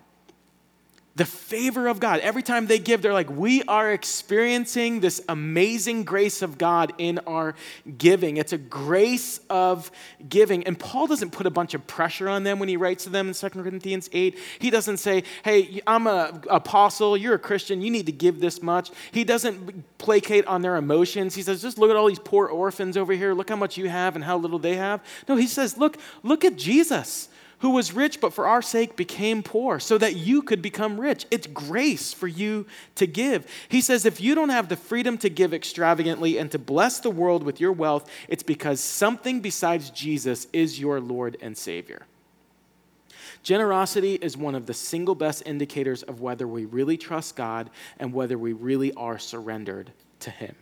[1.17, 2.21] the favor of God.
[2.21, 7.19] Every time they give, they're like, we are experiencing this amazing grace of God in
[7.21, 7.55] our
[7.97, 8.37] giving.
[8.37, 9.91] It's a grace of
[10.29, 10.65] giving.
[10.65, 13.29] And Paul doesn't put a bunch of pressure on them when he writes to them
[13.29, 14.39] in 2 Corinthians 8.
[14.59, 18.61] He doesn't say, hey, I'm an apostle, you're a Christian, you need to give this
[18.61, 18.91] much.
[19.11, 21.35] He doesn't placate on their emotions.
[21.35, 23.33] He says, just look at all these poor orphans over here.
[23.33, 25.03] Look how much you have and how little they have.
[25.27, 29.43] No, he says, look, look at Jesus who was rich but for our sake became
[29.43, 31.27] poor so that you could become rich.
[31.31, 32.67] It's grace for you
[32.97, 33.47] to give.
[33.69, 37.11] He says, if you don't have the freedom to give extravagantly and to bless the
[37.11, 42.07] world with your wealth, it's because something besides Jesus is your Lord and Savior.
[43.43, 48.13] Generosity is one of the single best indicators of whether we really trust God and
[48.13, 50.57] whether we really are surrendered to Him.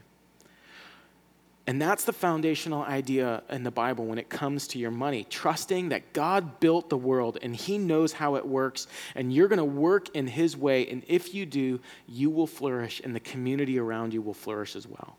[1.67, 5.27] And that's the foundational idea in the Bible when it comes to your money.
[5.31, 9.59] Trusting that God built the world and He knows how it works, and you're going
[9.59, 10.87] to work in His way.
[10.89, 14.87] And if you do, you will flourish, and the community around you will flourish as
[14.87, 15.17] well.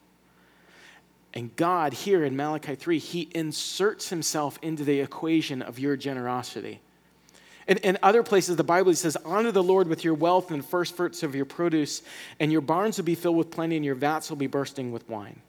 [1.34, 6.80] And God, here in Malachi 3, He inserts Himself into the equation of your generosity.
[7.68, 10.96] In, in other places, the Bible says, Honor the Lord with your wealth and first
[10.96, 12.04] fruits of your produce,
[12.40, 15.10] and your barns will be filled with plenty, and your vats will be bursting with
[15.10, 15.42] wine.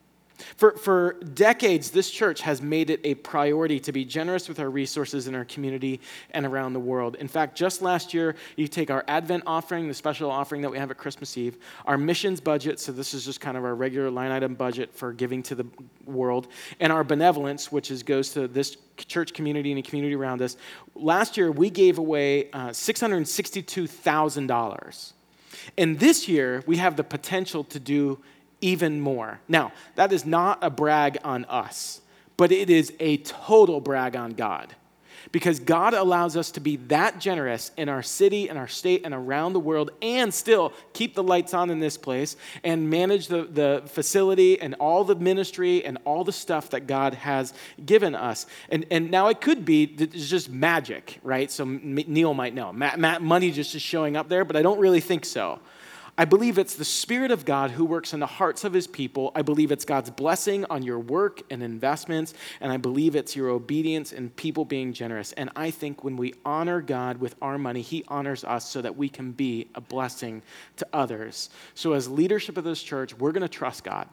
[0.55, 4.69] For, for decades, this church has made it a priority to be generous with our
[4.69, 5.99] resources in our community
[6.31, 7.15] and around the world.
[7.15, 10.77] In fact, just last year, you take our Advent offering, the special offering that we
[10.77, 14.11] have at Christmas Eve, our missions budget, so this is just kind of our regular
[14.11, 15.65] line item budget for giving to the
[16.05, 16.47] world,
[16.79, 20.57] and our benevolence, which is, goes to this church community and the community around us.
[20.95, 25.13] Last year, we gave away uh, $662,000.
[25.77, 28.19] And this year, we have the potential to do
[28.61, 29.39] even more.
[29.47, 32.01] Now, that is not a brag on us,
[32.37, 34.75] but it is a total brag on God.
[35.31, 39.13] Because God allows us to be that generous in our city and our state and
[39.13, 43.43] around the world and still keep the lights on in this place and manage the,
[43.43, 47.53] the facility and all the ministry and all the stuff that God has
[47.85, 48.45] given us.
[48.69, 51.51] And, and now it could be it's just magic, right?
[51.51, 52.71] So Neil might know.
[52.71, 55.59] Ma- ma- money just is showing up there, but I don't really think so.
[56.19, 59.31] I believe it's the Spirit of God who works in the hearts of his people.
[59.35, 62.33] I believe it's God's blessing on your work and investments.
[62.59, 65.33] And I believe it's your obedience and people being generous.
[65.33, 68.97] And I think when we honor God with our money, he honors us so that
[68.97, 70.41] we can be a blessing
[70.77, 71.51] to others.
[71.75, 74.07] So, as leadership of this church, we're going to trust God.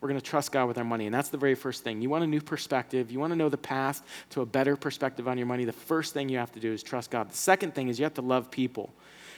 [0.00, 1.06] We're going to trust God with our money.
[1.06, 2.02] And that's the very first thing.
[2.02, 5.28] You want a new perspective, you want to know the path to a better perspective
[5.28, 5.64] on your money.
[5.64, 7.30] The first thing you have to do is trust God.
[7.30, 8.92] The second thing is you have to love people.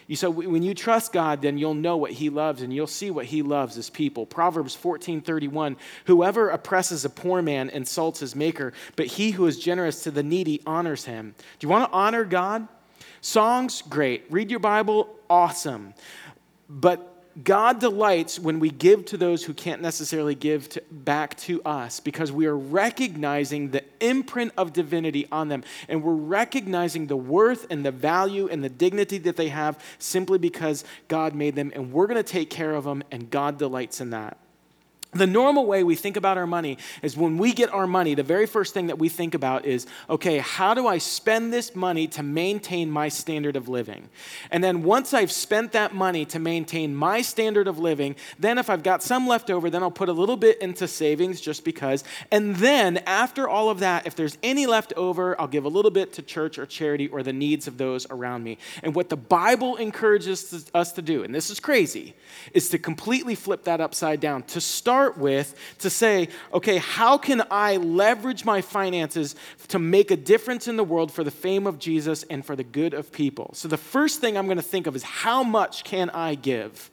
[0.09, 3.11] You, so when you trust God, then you'll know what He loves and you'll see
[3.11, 4.25] what He loves as people.
[4.25, 9.59] Proverbs 14 31 Whoever oppresses a poor man insults his maker, but he who is
[9.59, 11.35] generous to the needy honors him.
[11.59, 12.67] Do you want to honor God?
[13.21, 14.25] Songs, great.
[14.31, 15.93] Read your Bible, awesome.
[16.71, 21.63] But God delights when we give to those who can't necessarily give to, back to
[21.63, 27.17] us because we are recognizing the imprint of divinity on them and we're recognizing the
[27.17, 31.71] worth and the value and the dignity that they have simply because God made them
[31.75, 34.39] and we're going to take care of them and God delights in that.
[35.13, 38.23] The normal way we think about our money is when we get our money, the
[38.23, 42.07] very first thing that we think about is, okay, how do I spend this money
[42.09, 44.11] to maintain my standard of living?
[44.51, 48.69] And then once I've spent that money to maintain my standard of living, then if
[48.69, 52.05] I've got some left over, then I'll put a little bit into savings just because.
[52.31, 55.91] And then after all of that, if there's any left over, I'll give a little
[55.91, 58.59] bit to church or charity or the needs of those around me.
[58.83, 62.15] And what the Bible encourages us to do, and this is crazy,
[62.53, 67.17] is to completely flip that upside down, to start start with to say, okay, how
[67.17, 69.37] can I leverage my finances
[69.69, 72.65] to make a difference in the world for the fame of Jesus and for the
[72.65, 73.51] good of people?
[73.55, 76.91] So the first thing I'm going to think of is how much can I give?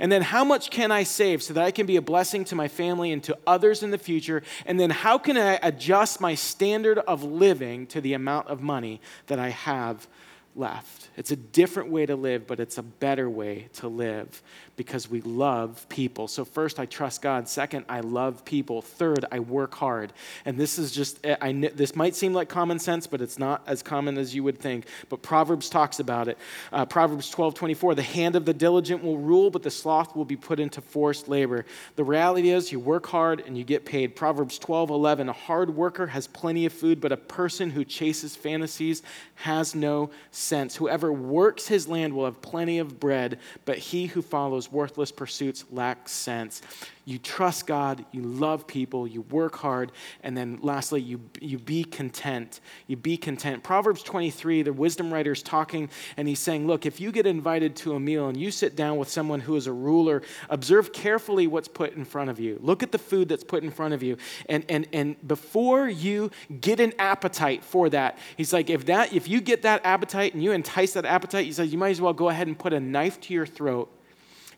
[0.00, 2.56] And then how much can I save so that I can be a blessing to
[2.56, 4.42] my family and to others in the future?
[4.66, 9.00] And then how can I adjust my standard of living to the amount of money
[9.28, 10.08] that I have
[10.56, 11.08] left?
[11.16, 14.42] It's a different way to live, but it's a better way to live
[14.76, 16.28] because we love people.
[16.28, 17.48] So, first, I trust God.
[17.48, 18.82] Second, I love people.
[18.82, 20.12] Third, I work hard.
[20.44, 23.82] And this is just, I, this might seem like common sense, but it's not as
[23.82, 24.86] common as you would think.
[25.08, 26.38] But Proverbs talks about it.
[26.72, 30.24] Uh, Proverbs 12 24, the hand of the diligent will rule, but the sloth will
[30.24, 31.64] be put into forced labor.
[31.96, 34.16] The reality is, you work hard and you get paid.
[34.16, 38.36] Proverbs 12 11, a hard worker has plenty of food, but a person who chases
[38.36, 39.02] fantasies
[39.36, 40.76] has no sense.
[40.76, 45.12] Whoever works his land will have plenty of bread, but he who follows those worthless
[45.12, 46.62] pursuits lack sense.
[47.06, 51.84] You trust God, you love people, you work hard, and then lastly, you, you be
[51.84, 52.60] content.
[52.86, 53.62] You be content.
[53.62, 57.76] Proverbs 23, the wisdom writer is talking, and he's saying, Look, if you get invited
[57.76, 61.46] to a meal and you sit down with someone who is a ruler, observe carefully
[61.46, 62.58] what's put in front of you.
[62.62, 64.16] Look at the food that's put in front of you.
[64.48, 66.30] And, and, and before you
[66.62, 70.42] get an appetite for that, he's like, if, that, if you get that appetite and
[70.42, 72.80] you entice that appetite, he says, you might as well go ahead and put a
[72.80, 73.90] knife to your throat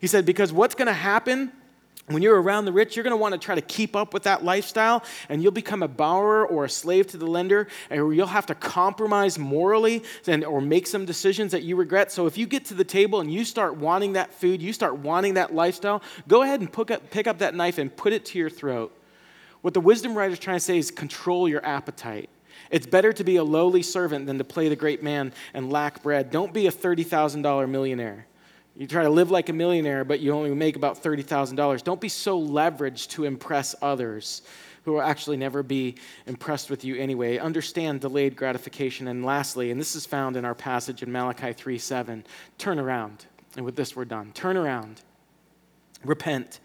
[0.00, 1.52] he said, because what's going to happen
[2.08, 4.22] when you're around the rich, you're going to want to try to keep up with
[4.24, 8.28] that lifestyle, and you'll become a borrower or a slave to the lender, or you'll
[8.28, 12.12] have to compromise morally and, or make some decisions that you regret.
[12.12, 14.98] So if you get to the table and you start wanting that food, you start
[14.98, 18.24] wanting that lifestyle, go ahead and pick up, pick up that knife and put it
[18.26, 18.96] to your throat.
[19.62, 22.30] What the wisdom writer is trying to say is control your appetite.
[22.70, 26.04] It's better to be a lowly servant than to play the great man and lack
[26.04, 26.30] bread.
[26.30, 28.26] Don't be a $30,000 millionaire.
[28.76, 31.82] You try to live like a millionaire, but you only make about $30,000.
[31.82, 34.42] Don't be so leveraged to impress others
[34.84, 37.38] who will actually never be impressed with you anyway.
[37.38, 39.08] Understand delayed gratification.
[39.08, 42.24] And lastly, and this is found in our passage in Malachi 3 7,
[42.58, 43.24] turn around.
[43.56, 44.32] And with this, we're done.
[44.32, 45.00] Turn around.
[46.04, 46.60] Repent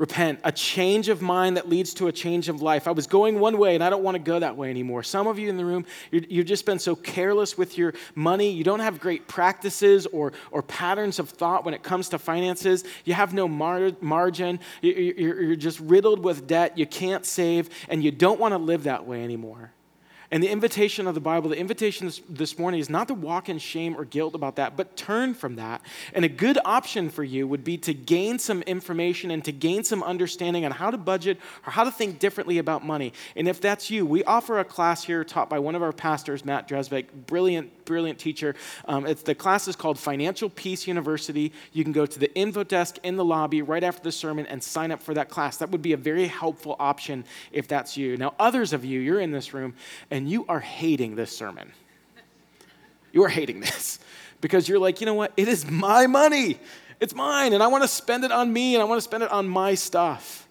[0.00, 2.88] repent, a change of mind that leads to a change of life.
[2.88, 5.02] I was going one way and I don't want to go that way anymore.
[5.02, 8.50] Some of you in the room, you've just been so careless with your money.
[8.50, 12.82] You don't have great practices or, or patterns of thought when it comes to finances.
[13.04, 14.60] You have no mar- margin.
[14.80, 16.78] You're just riddled with debt.
[16.78, 19.70] You can't save, and you don't want to live that way anymore.
[20.32, 23.48] And the invitation of the Bible, the invitation this, this, morning is not to walk
[23.48, 25.82] in shame or guilt about that, but turn from that.
[26.14, 29.82] And a good option for you would be to gain some information and to gain
[29.82, 33.12] some understanding on how to budget or how to think differently about money.
[33.34, 36.44] And if that's you, we offer a class here taught by one of our pastors,
[36.44, 38.54] Matt Dresbeck, brilliant, brilliant teacher.
[38.86, 41.52] Um, it's, the class is called Financial Peace University.
[41.72, 44.62] You can go to the info desk in the lobby right after the sermon and
[44.62, 45.56] sign up for that class.
[45.56, 48.16] That would be a very helpful option if that's you.
[48.16, 49.74] Now, others of you, you're in this room
[50.08, 51.72] and and you are hating this sermon.
[53.10, 53.98] You are hating this
[54.42, 55.32] because you're like, you know what?
[55.34, 56.58] It is my money.
[57.00, 59.22] It's mine, and I want to spend it on me, and I want to spend
[59.22, 60.46] it on my stuff.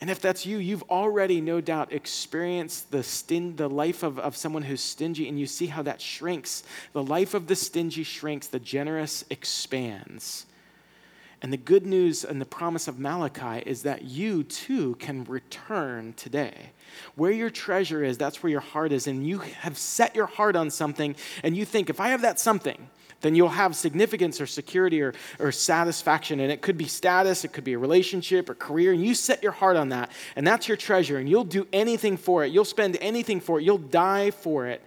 [0.00, 4.34] And if that's you, you've already no doubt experienced the, stin- the life of, of
[4.34, 6.62] someone who's stingy, and you see how that shrinks.
[6.94, 10.46] The life of the stingy shrinks, the generous expands.
[11.42, 16.12] And the good news and the promise of Malachi is that you too can return
[16.14, 16.72] today.
[17.14, 19.06] Where your treasure is, that's where your heart is.
[19.06, 22.38] And you have set your heart on something, and you think, if I have that
[22.38, 22.90] something,
[23.22, 26.40] then you'll have significance or security or, or satisfaction.
[26.40, 28.92] And it could be status, it could be a relationship or career.
[28.92, 31.18] And you set your heart on that, and that's your treasure.
[31.18, 34.82] And you'll do anything for it, you'll spend anything for it, you'll die for it.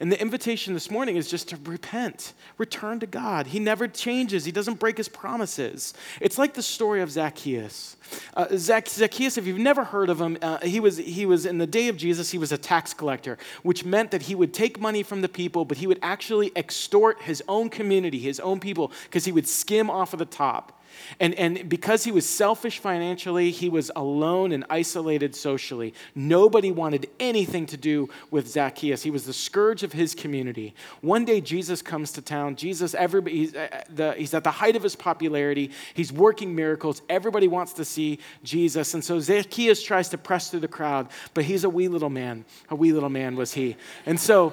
[0.00, 3.48] And the invitation this morning is just to repent, return to God.
[3.48, 5.92] He never changes, He doesn't break His promises.
[6.20, 7.96] It's like the story of Zacchaeus.
[8.34, 11.66] Uh, Zacchaeus, if you've never heard of him, uh, he, was, he was in the
[11.66, 15.02] day of Jesus, he was a tax collector, which meant that he would take money
[15.02, 19.24] from the people, but he would actually extort his own community, his own people, because
[19.24, 20.77] he would skim off of the top.
[21.20, 25.94] And, and because he was selfish financially, he was alone and isolated socially.
[26.14, 29.02] Nobody wanted anything to do with Zacchaeus.
[29.02, 30.74] He was the scourge of his community.
[31.00, 32.56] One day, Jesus comes to town.
[32.56, 35.70] Jesus, everybody, he's, uh, the, he's at the height of his popularity.
[35.94, 37.02] He's working miracles.
[37.08, 38.94] Everybody wants to see Jesus.
[38.94, 42.44] And so Zacchaeus tries to press through the crowd, but he's a wee little man.
[42.70, 43.76] A wee little man was he.
[44.06, 44.52] And so,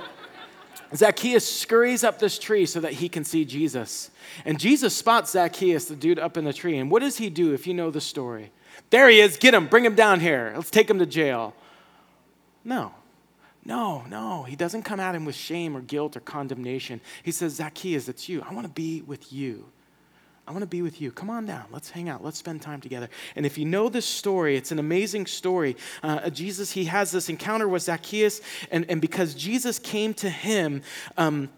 [0.94, 4.12] Zacchaeus scurries up this tree so that he can see Jesus.
[4.44, 6.78] And Jesus spots Zacchaeus, the dude up in the tree.
[6.78, 8.52] And what does he do if you know the story?
[8.90, 10.54] There he is, get him, bring him down here.
[10.56, 11.56] Let's take him to jail.
[12.64, 12.94] No,
[13.64, 14.44] no, no.
[14.44, 17.02] He doesn't come at him with shame or guilt or condemnation.
[17.24, 18.44] He says, Zacchaeus, it's you.
[18.48, 19.66] I want to be with you.
[20.48, 21.12] I want to be with you.
[21.12, 21.66] Come on down.
[21.72, 22.24] Let's hang out.
[22.24, 23.10] Let's spend time together.
[23.36, 25.76] And if you know this story, it's an amazing story.
[26.04, 30.84] Uh, Jesus, he has this encounter with Zacchaeus, and, and because Jesus came to him,
[31.18, 31.50] um,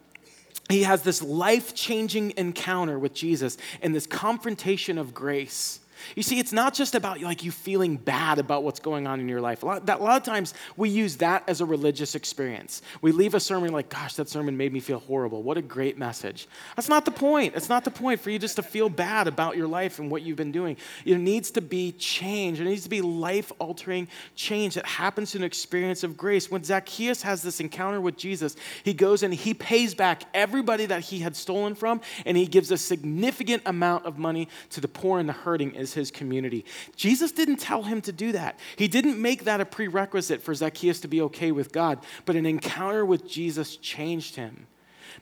[0.69, 5.79] he has this life changing encounter with Jesus and this confrontation of grace.
[6.15, 9.27] You see, it's not just about like you feeling bad about what's going on in
[9.27, 9.63] your life.
[9.63, 12.81] A lot, that, a lot of times we use that as a religious experience.
[13.01, 15.43] We leave a sermon like, gosh, that sermon made me feel horrible.
[15.43, 16.47] What a great message.
[16.75, 17.55] That's not the point.
[17.55, 20.21] It's not the point for you just to feel bad about your life and what
[20.21, 20.77] you've been doing.
[21.05, 22.59] It needs to be change.
[22.59, 26.49] It needs to be life altering change that happens in an experience of grace.
[26.49, 31.01] When Zacchaeus has this encounter with Jesus, he goes and he pays back everybody that
[31.01, 35.19] he had stolen from, and he gives a significant amount of money to the poor
[35.19, 36.65] and the hurting is his community.
[36.95, 38.59] Jesus didn't tell him to do that.
[38.75, 42.45] He didn't make that a prerequisite for Zacchaeus to be okay with God, but an
[42.45, 44.67] encounter with Jesus changed him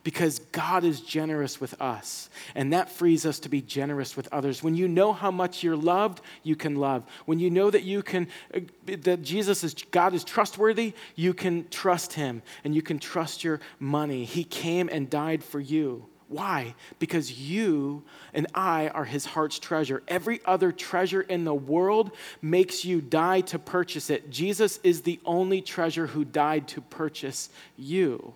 [0.04, 4.62] because God is generous with us, and that frees us to be generous with others.
[4.62, 7.04] When you know how much you're loved, you can love.
[7.26, 11.68] When you know that you can uh, that Jesus is God is trustworthy, you can
[11.70, 14.26] trust him and you can trust your money.
[14.26, 16.08] He came and died for you.
[16.28, 16.74] Why?
[16.98, 18.04] Because you
[18.34, 20.02] and I are his heart's treasure.
[20.08, 22.12] Every other treasure in the world
[22.42, 24.32] makes you die to purchase it.
[24.32, 28.34] Jesus is the only treasure who died to purchase you.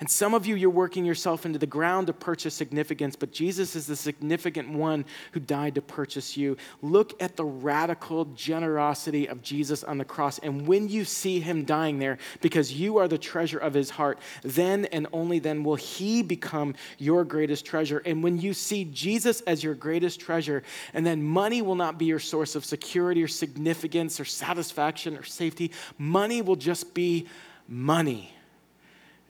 [0.00, 3.76] And some of you, you're working yourself into the ground to purchase significance, but Jesus
[3.76, 6.56] is the significant one who died to purchase you.
[6.80, 10.38] Look at the radical generosity of Jesus on the cross.
[10.38, 14.18] And when you see him dying there, because you are the treasure of his heart,
[14.42, 17.98] then and only then will he become your greatest treasure.
[18.06, 20.62] And when you see Jesus as your greatest treasure,
[20.94, 25.24] and then money will not be your source of security or significance or satisfaction or
[25.24, 27.26] safety, money will just be
[27.68, 28.32] money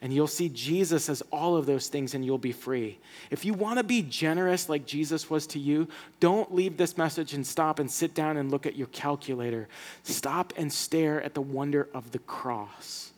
[0.00, 2.98] and you'll see Jesus as all of those things and you'll be free.
[3.30, 5.88] If you want to be generous like Jesus was to you,
[6.20, 9.68] don't leave this message and stop and sit down and look at your calculator.
[10.02, 13.12] Stop and stare at the wonder of the cross.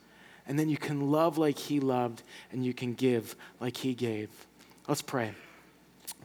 [0.47, 4.29] And then you can love like he loved and you can give like he gave.
[4.89, 5.35] Let's pray.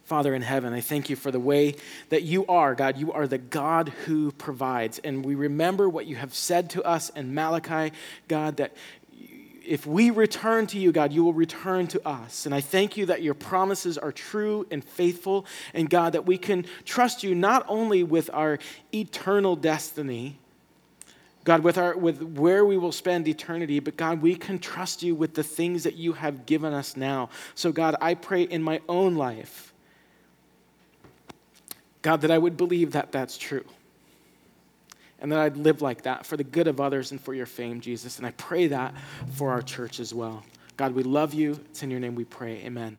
[0.06, 1.76] Father in heaven, I thank you for the way
[2.10, 2.98] that you are, God.
[2.98, 5.00] You are the God who provides.
[5.00, 7.94] And we remember what you have said to us in Malachi,
[8.30, 8.74] God, that
[9.68, 12.46] if we return to you, God, you will return to us.
[12.46, 15.46] And I thank you that your promises are true and faithful.
[15.74, 18.60] And God, that we can trust you not only with our
[18.94, 20.40] eternal destiny,
[21.44, 25.16] God, with, our, with where we will spend eternity, but God, we can trust you
[25.16, 27.30] with the things that you have given us now.
[27.56, 29.74] So, God, I pray in my own life,
[32.02, 33.66] God, that I would believe that that's true
[35.20, 37.82] and that I'd live like that for the good of others and for your fame,
[37.82, 38.18] Jesus.
[38.18, 38.94] And I pray that
[39.34, 40.44] for our church as well.
[40.76, 41.60] God, we love you.
[41.70, 42.62] It's in your name we pray.
[42.64, 42.98] Amen.